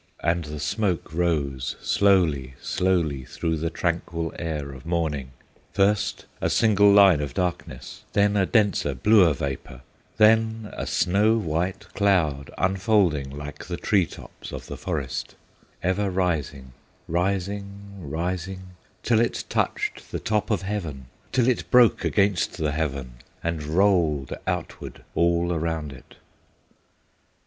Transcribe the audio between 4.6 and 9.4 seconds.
of morning, First a single line of darkness, Then a denser, bluer